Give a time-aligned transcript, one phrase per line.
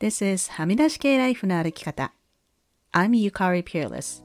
[0.00, 2.14] This is はみ出し系ライフの歩き方。
[2.90, 4.24] I'm Yukari Peerless.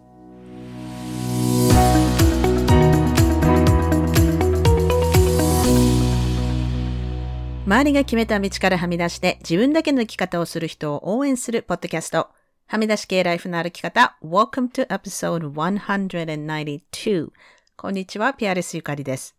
[7.65, 12.29] 周りが決めた道からはみ出して自分だけの生き方をする人を応援するポッドキャスト。
[12.67, 14.17] はみ出し系ライフの歩き方。
[14.23, 17.31] Welcome to episode 192.
[17.75, 19.35] こんにちは、ピアレスゆかりです。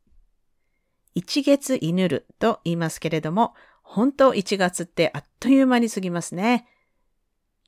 [1.15, 3.55] 一月祈ると言いますけれども、
[3.89, 6.67] 本当1月ってあっという間に過ぎますね。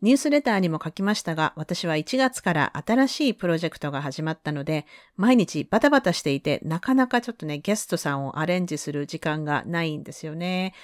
[0.03, 4.85] ニュースレターにも書きましたが、私は1月から新しいプロジェクトが始まったので、
[5.17, 10.75] 毎日バタバタしていて、なかなかちょっとね、ゲストさんをアレンジする時間がないんですよね。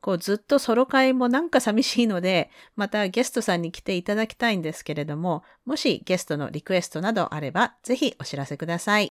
[0.00, 9.12] こうずっとソロ会もなんか寂しいので、またゲストさんに来ていただきたいんですけれども、もしゲストのリクエストなどあれば、ぜひお知らせください。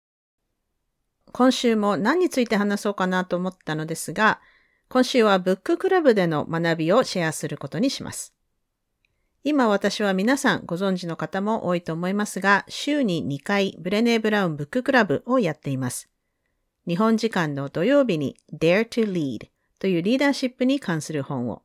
[1.33, 4.41] 今週も何について話そうかなと思ったのですが、
[4.91, 8.33] 今週はブッククラブでの学びをシェアすることにします。
[9.45, 16.09] 今私は皆さんご存知の方も多いと思いますが、週に2回ブレネー・ブラウンブッククラブをやっています。
[16.85, 19.47] 日本時間の土曜日に Dare to Lead
[19.79, 21.61] というリーダーシップに関する本を、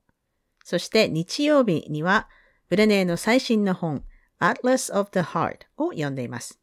[0.62, 2.28] そして日曜日には
[2.68, 4.04] ブレネーの最新の本
[4.38, 6.60] Atlas of the Heart を読んでいます。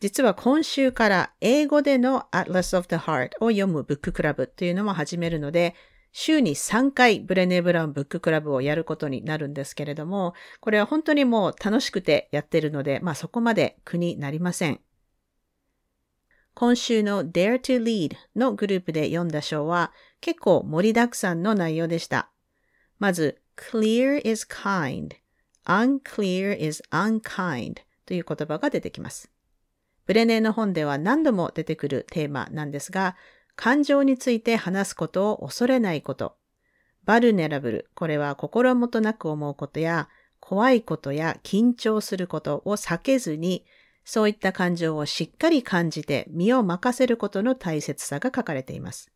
[0.00, 5.74] 実は今週から英語での Atlas of the Heart を読むブッククラブというのも始めるので、
[6.12, 14.80] 週に3回ブレネー・ブラウンブッククラブをやることになるんですけれども、これは本当にもう楽しくてやってるので、まあそこまで苦になりません。
[16.54, 22.30] 今週の Dare to Lead のグループで読んだ章は結構盛りだくさんの内容でした。
[22.98, 25.12] まず、clear is kind,
[25.66, 29.30] unclear is unkind という言葉が出てきます。
[30.08, 33.14] ブレネーの本では何度も出てくるテーマなんですが、
[33.56, 36.34] 感情について話すことを恐れないこと。
[37.04, 40.08] バルネラブル、これは心もとなく思うことや、
[40.40, 43.66] 怖いことや緊張することを避けずに、
[44.02, 49.12] そういった感情をしっかり感じて身を任せることの大切さが書かれています。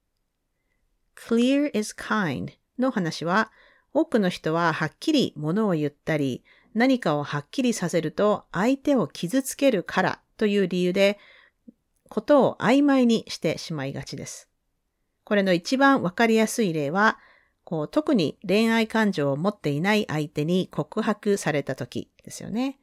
[1.16, 3.50] clear is kind の話は、
[3.94, 6.44] 多くの人ははっきり物を言ったり、
[6.74, 11.18] 何かをはっきりさせると相手を傷つけるからという理由で、
[12.08, 14.48] ことを曖昧にしてしまいがちです。
[15.24, 17.18] これの一番わかりやすい例は、
[17.64, 22.78] こう特に恋愛感情を持っていない相手に告白された時ですよね。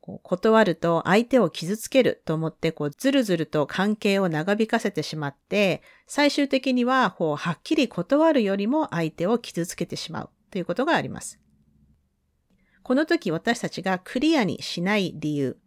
[0.00, 11.38] こう断ると相手を傷つけると思ってこうずるずると関係を長引かせてしまって、最終的にはこうはっきり断るよりも相手を傷つけてしまうということがあります。
[12.88, 15.58] この時私たちがクリアにしない理由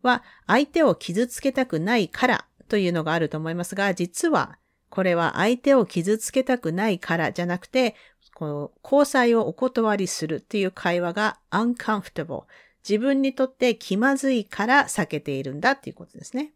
[0.00, 4.56] は相手を傷つけたくないからというのがあると思いますが、実は
[4.88, 7.96] これは相手を傷つけたくないからじゃなくて、
[8.34, 12.44] この交際をお断りするっていう会話が uncomfortable。
[12.82, 16.54] 自分にとって気まずいから避けているんだっていうことですね。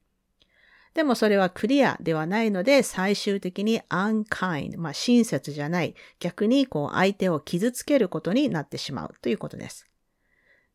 [0.95, 9.87] でもそれはクリアではないので、最終的に unkind、まあ親切じゃない、逆にこう相手を傷つけることになってしまうということです。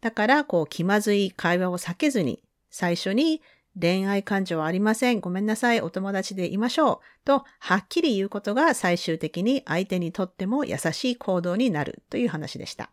[0.01, 3.41] だから、こう気まずい会話を避けずに、最初に
[3.79, 5.19] 恋愛感情はありません。
[5.19, 5.81] ごめんなさい。
[5.81, 7.25] お友達でいましょう。
[7.25, 12.91] と、はっきり言うことが最終的に相手にとっても優しい行動になるという話でした。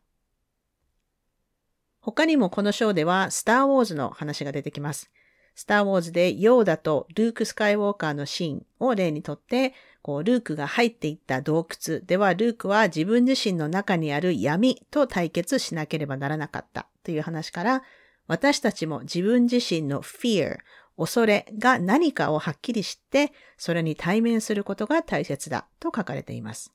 [2.00, 5.10] 他にもこの章では、スター・ウォーズの話が出てきます。
[5.56, 9.72] スター・ウォーズでヨーダとルーク・スカイウォーカーのシーンを例にとって、
[10.02, 17.82] こう、ルークが入っていった洞窟では、ルークは自分自身の中にある闇と対決しなければならなかったという話から、
[18.26, 20.58] 私たちも自分自身の fear、
[20.98, 26.72] 恐れが何かをはっきり知って、それに対面することが大切だと書かれています。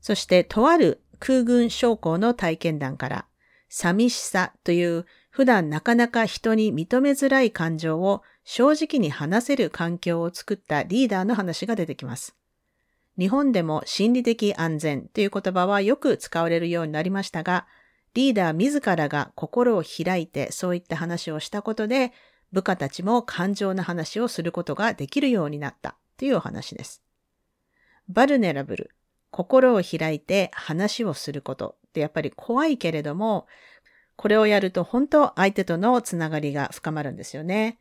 [0.00, 3.26] そして、とある空軍将校の体験談から、
[3.68, 12.36] 寂しさという普段なかなか人に認めづらい感情を正直に話せる環境を作ったリーダーの話が出てきます。
[13.18, 17.66] 日本でも心理的安全という言葉はよく使われるようになりましたが、
[18.14, 22.12] リーダー自らが心を開いてそういった話をしたことで、
[22.50, 27.02] 部下たちも感情の話をすることができるようになったというお話です。
[28.08, 28.90] バルネラブル、
[29.30, 33.46] 心を開いて話をすることってやっぱり怖いけれども、
[34.20, 37.78] これをやると本当相手とのつながりが深まるんですよね。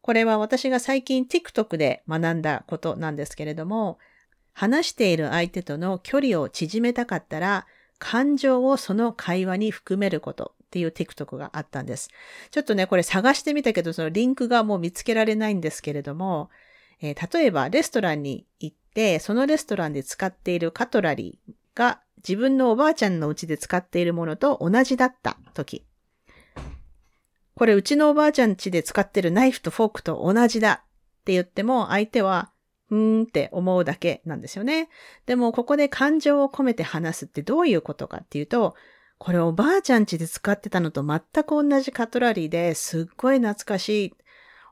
[0.00, 4.00] これは私が最近 TikTok で学んだことなんですけれども、
[4.52, 7.68] 話している相手との距離を縮めたかったら、
[8.00, 12.10] 感情をその会話に含めることっていう TikTok があったんです。
[12.50, 16.50] ちょっとね、これ探してみたけど、そのリンクがもう見つけられないんですけれども、
[17.00, 25.86] えー、例えばレストランに行って、そのレストランで使っているカトラリーが自分のおばあちゃんの家で使っているものと同じだった時。
[27.54, 32.50] これうちのおばあちゃん家で使ってるナイフとフォークと同じだって言っても相手は
[32.90, 34.88] うーんって思うだけなんですよね。
[35.26, 38.74] でもここで感情を込めて話すってどういうことかっていうと、
[39.18, 44.14] これおばあちゃん家で使ってたのと全く同じカトラリーですっごい懐かしい。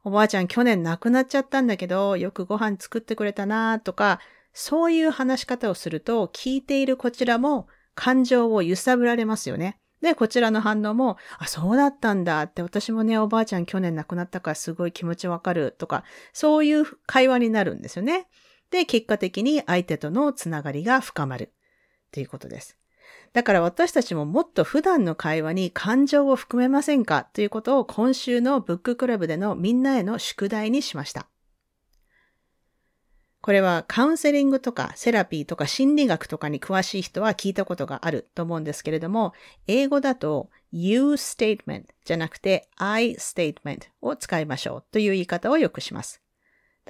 [0.04, 4.20] おばあちゃん去年亡くなっちゃったんだけど、よくご飯作ってくれたなとか、
[4.52, 9.78] そういう話し方をすると、聞いているこちらも感情を揺さぶられますよね。
[10.00, 18.26] で、こちらの反応も、あ、そうだったんだって、私もね、おばあちゃん去年亡くなったからすごい気持ちわかるとか、そういう会話になるんですよね。
[18.70, 21.52] で、結果的に相手とのつながりが深まる
[22.10, 22.76] ということです。
[23.32, 27.25] だから私たちももっと普段の会話に感情を含めませんか？
[27.32, 31.28] ということを今週のブッククラブでのみんなへの宿題にしました。
[33.42, 39.32] これはカウンセリングとかセラピーとか心理学とかに詳しい人は聞いたことがあると思うんですけれども、
[39.66, 46.22] 英語だと you statement じゃなくて I statement を使いましょうという言い方をよくします。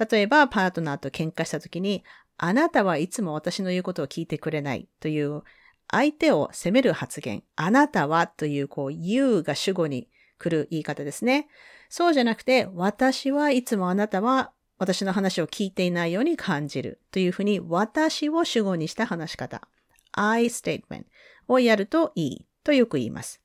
[0.09, 2.03] 例えばパートナーと喧嘩した時に、
[2.37, 5.41] あなたはいつも私の言うことを聞いてくれないという
[5.89, 10.07] 相手を責める発言、あなたはというこう you が主語に
[10.37, 11.47] 来る言い方ですね。
[11.89, 14.51] そうじゃなくて、私はいつもあなたは
[14.83, 19.61] 私の話を聞いていないように感じるというふうに私を主語にした話し方
[20.11, 21.05] I statement
[21.47, 23.41] をやるといいとよく言います。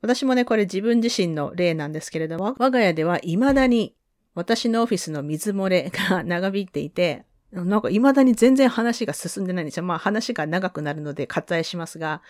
[0.00, 3.94] 私もね、これ自分自身の例なんですけれども、我が家では未だに
[4.34, 9.82] 私のオフィスの水漏れが 長引いていて、なんか未だに全然話が進んでないんですよ。
[9.84, 12.22] まあ話が長くなるので割愛しますが、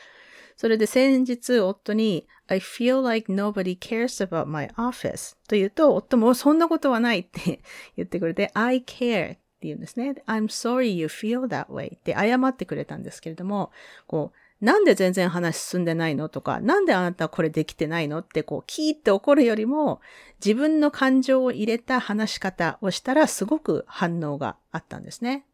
[0.57, 7.61] それで先日夫に I feel like nobody cares about my office と言うと夫もそんなことはないって
[7.97, 10.15] 言ってくれて I care って言うんですね。
[10.27, 13.71] I'm sorry you feel that way って謝ってくれたんですけれども、
[14.07, 18.19] こう、なんで全然話進んでないのとか、なんであなたこれできてないの？
[18.19, 20.01] ってこう聞いて怒るよりも
[20.45, 25.45] 自分の感情を入れた話し方をしたらすごく反応があったんですね。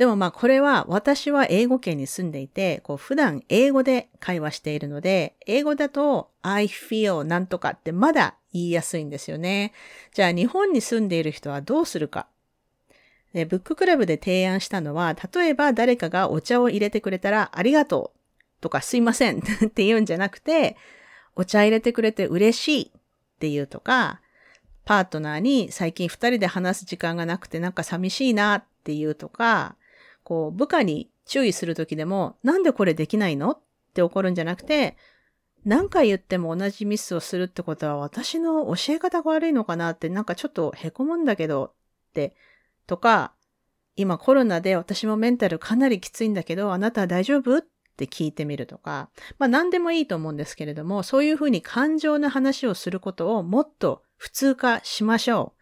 [0.00, 9.74] でもまあこれは私は英語圏に住んでいて、こう普段英語で会話しているので、英語だと I feel なんとかってまだ言いやすいんですよね。
[10.14, 12.28] じゃあ日本に住んでいる人はどうするか。
[13.34, 20.78] でブッククラブで提案したのは、例えば誰かがお茶を入れてくれたらありがとうとかすいません って言うんじゃなくて、
[21.36, 23.00] お茶入れてくれて嬉しいっ
[23.38, 24.22] ていうとか、
[24.86, 29.76] パートナーに最近二人で話す時間がなくてなんか寂しいなっていうとか、
[30.30, 33.50] こう、部下に注意するときでも、なんでこれできないの？
[33.50, 33.60] っ
[33.94, 34.96] て怒るんじゃなくて、
[35.64, 42.36] 何回言っても同じミスをするってことは私の教え方が悪いのかなってなんかちょっと凹むんだけどって、
[42.86, 43.32] とか、
[43.96, 47.58] 今コロナで私もメンタルかなりきついんだけど、あなたは大丈夫？
[47.58, 47.62] っ
[47.96, 49.10] て聞いてみるとか、
[49.40, 55.54] まあ何でもいいと思うんですけれども、そういうふうに感情の話をすることをもっと普通化しましょ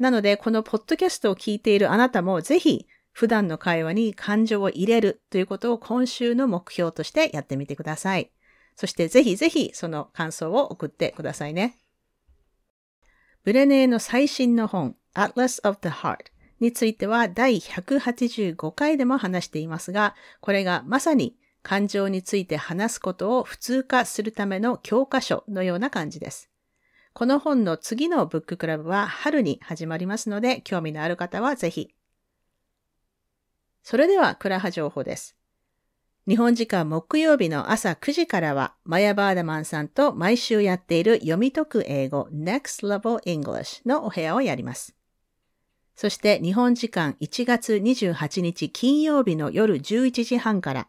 [0.00, 0.02] う。
[0.02, 8.30] なので、このポッドキャストを聞いているあなたもぜひ普段の会話に感情を入れるということを今週の目標としてやってみてください。
[8.76, 11.78] そしてぜひぜひその感想を送ってくださいね。
[13.44, 16.16] ブレネーの最新の本 Atlas of the Heart
[16.60, 26.50] については第185回でも話していますが、これがまさに感情について話すことを普通化するための教科書のような感じです。
[27.14, 31.90] この本の次のブッククラブは春に始まりますので、興味のある方はぜひ
[33.90, 35.34] それでは、クラハ情報です。
[36.28, 44.94] 日本時間木曜日の朝9時からは、マヤ・バーダマンさんと毎週やっている読み解く英語 Next Level English のお部屋をやります。
[45.96, 50.88] そして日本時間1月28日金曜日の夜11時半から、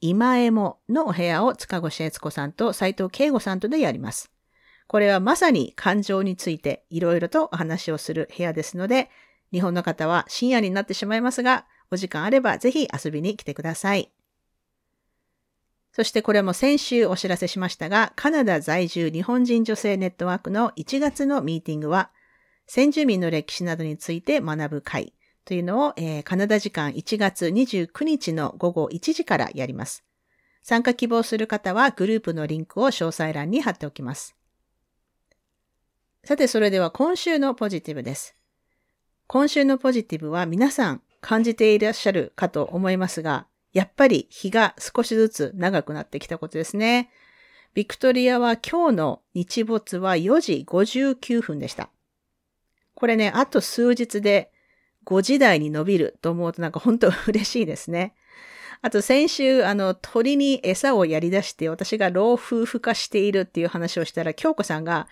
[0.00, 4.32] 今エモのお部屋を塚越悦子さんと斉藤慶吾さんとでやります。
[4.86, 9.10] これはまさに感情についていろいろとお話をする部屋ですので、
[9.52, 14.10] 日本の方は深夜になってしまいますが、お時間あればぜひ遊びに来てください。
[15.92, 22.10] そしてこれも先週お知らせしましたが、カナダ在住日本人女性ネットワークの1月のミーティングは、
[22.66, 25.12] 先住民の歴史などについて学ぶ会
[25.44, 30.02] というのを、えー、カナダ時間1月29日の午後1時からやります。
[30.62, 34.34] 参加希望する方はグループのリンクを詳細欄に貼っておきます。
[36.24, 38.34] さて、それでは今週のポジティブです。
[39.26, 47.10] 今週のポジティブは皆さん感じていらっしゃるかと思いますが、やっぱり日が少しずつ長くなってきたことですね。
[47.72, 51.88] ビクトリアは今日の日没は4時59分でした。
[52.94, 54.50] これね、あと数日で
[55.06, 58.14] 5時台に伸びると思うとなんか本当嬉しいですね。
[58.82, 65.06] あと先週、あの、鳥に餌をやり出して、私が老夫婦化しているっていう話をしたら、京子さんが、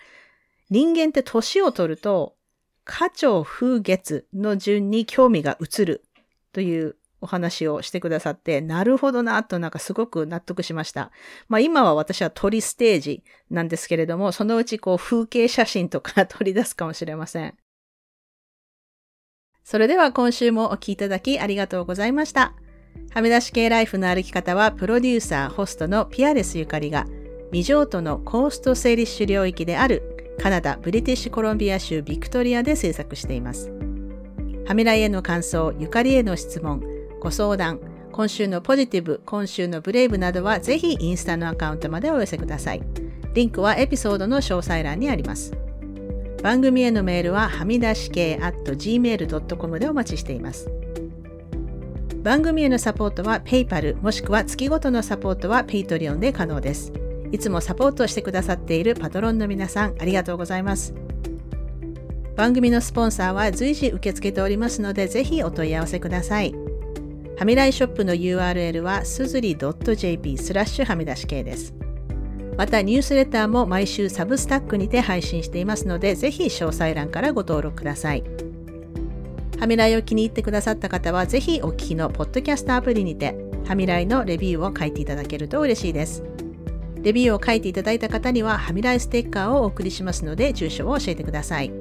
[0.69, 2.35] 人間って年を取ると、
[2.83, 6.03] 花鳥風月の順に興味が移る
[6.51, 11.11] というお話をしてくださって、なるほどなとなんかすごく納得しました。
[11.47, 17.53] まあ今は私は鳥ステージなんですけれども、そのうちこう風景写真とか取り出すかもしれません。
[19.63, 22.55] それでは今週もお聴きいただきありがとうございました。
[23.13, 27.05] はみ出し系ライフの歩き方は、プロデューサー、ホストのピアレスゆかりが、
[27.51, 30.10] 未譲渡のコーストセーリッシュ領域である
[30.41, 33.71] カナダ・ブリティッシュコロンビア州ビクトリアで制作しています。
[34.65, 36.83] はみらいへの感想、ゆかりへの質問、
[37.19, 37.79] ご相談、
[38.11, 42.81] 今週のポジティブ、今週のブレイブなどはぜひインスタのアカウントまでお寄せください。
[43.35, 45.53] リンクはエピソードの詳細欄にあります。
[46.41, 50.71] 番組へのメールははみ出し系 at gmail.com でお待ちしています。
[52.23, 56.91] 番組へのサポートは PayPal もしくは月ごとのサポートは Patreon で可能です。
[57.31, 60.93] いつもサポートしてくださっているパトロンの皆さんありがとうございます。
[62.35, 66.53] 番組のスポンサーは随時受け付けておりますのでぜひお問い合わせください。
[67.37, 71.73] はみらいショップの URL はすずり .jp スラッシュはみ出し系です。
[72.57, 78.23] またニュースレターも毎週サブスタックにて配信していますのでぜひ詳細欄からご登録ください。
[79.61, 83.35] ハミライを気に入ってくださった方は、ぜひお聞きのポッドキャストアプリにて、
[83.67, 86.23] ハミライのレビューを書いていただけると嬉しいです。
[87.03, 91.71] レビューを書いていただいた方には、ハミライステッカーをお送りしますので、住所を教えてください。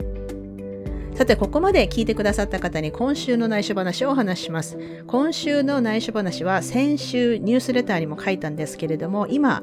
[1.15, 4.79] さて、ここまで聞いてくださった方に今週の内緒話をお話しします。
[5.07, 9.63] 今週の内緒話は先週ニュースレターにも書いたんですけれども、今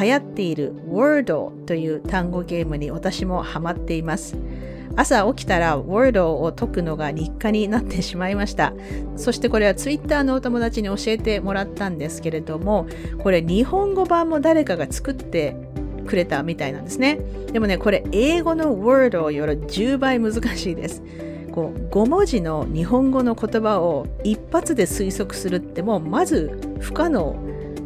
[0.00, 4.38] 流行っている Wordle という単語ゲームに私もハマっています。
[4.94, 8.72] 朝起きたら Word を解くのが日課になってしまいました。
[9.16, 12.86] そしてこれは Twitter のお友達に教えてもらったんですけれども、
[13.18, 15.56] これ日本語版も誰かが作って
[16.06, 17.18] くれたみたいなんですね。
[17.52, 21.02] でもね、これ英語の Word より10倍難しいです。
[21.52, 27.34] こう5文字の日本語の言葉を一発で推測するってもうまず不可能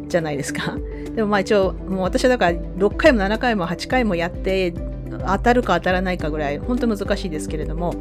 [0.09, 0.77] じゃないですか。
[1.15, 4.73] でもまあ一応もう私はだから6回も7回も8回もやって
[5.19, 7.93] 当たるか当たらないかぐらい本当難しいですけれども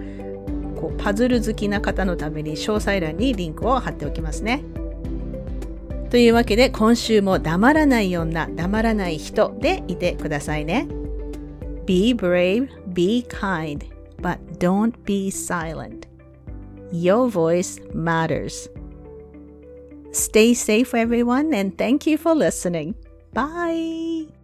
[0.80, 4.62] こうパズル好きな方のために詳細欄にリンクを貼っておきますね。
[6.10, 10.88] というわけで今週も黙らない女、黙らない人でいてくださいね。
[11.86, 13.86] Be brave, be kind,
[14.20, 16.08] but don't be silent.
[16.92, 18.68] Your voice matters.
[20.12, 22.94] Stay safe, everyone, and thank you for listening.
[23.32, 24.39] Bye.